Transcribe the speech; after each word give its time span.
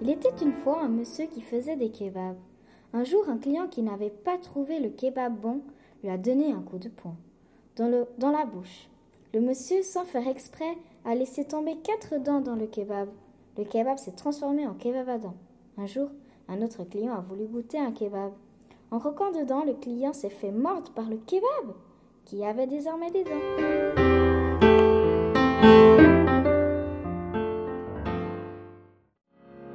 Il 0.00 0.10
était 0.10 0.32
une 0.42 0.52
fois 0.52 0.80
un 0.80 0.88
monsieur 0.88 1.26
qui 1.26 1.40
faisait 1.40 1.76
des 1.76 1.90
kebabs. 1.90 2.36
Un 2.92 3.04
jour, 3.04 3.28
un 3.28 3.38
client 3.38 3.66
qui 3.66 3.82
n'avait 3.82 4.10
pas 4.10 4.38
trouvé 4.38 4.78
le 4.78 4.88
kebab 4.88 5.38
bon 5.38 5.62
lui 6.02 6.10
a 6.10 6.16
donné 6.16 6.52
un 6.52 6.60
coup 6.60 6.78
de 6.78 6.88
poing 6.88 7.16
dans, 7.76 7.88
le, 7.88 8.06
dans 8.18 8.30
la 8.30 8.44
bouche. 8.44 8.88
Le 9.34 9.40
monsieur, 9.40 9.82
sans 9.82 10.04
faire 10.04 10.26
exprès, 10.28 10.76
a 11.04 11.14
laissé 11.14 11.44
tomber 11.44 11.76
quatre 11.76 12.18
dents 12.22 12.40
dans 12.40 12.54
le 12.54 12.66
kebab. 12.66 13.08
Le 13.56 13.64
kebab 13.64 13.98
s'est 13.98 14.12
transformé 14.12 14.66
en 14.66 14.74
kebab 14.74 15.08
à 15.08 15.18
dents. 15.18 15.36
Un 15.76 15.86
jour, 15.86 16.08
un 16.48 16.62
autre 16.62 16.84
client 16.84 17.14
a 17.14 17.20
voulu 17.20 17.46
goûter 17.46 17.78
un 17.78 17.92
kebab. 17.92 18.32
En 18.90 19.00
croquant 19.00 19.32
dedans, 19.32 19.64
le 19.64 19.74
client 19.74 20.12
s'est 20.12 20.30
fait 20.30 20.52
mordre 20.52 20.92
par 20.92 21.10
le 21.10 21.16
kebab, 21.16 21.74
qui 22.24 22.44
avait 22.44 22.66
désormais 22.66 23.10
des 23.10 23.24
dents. 23.24 23.87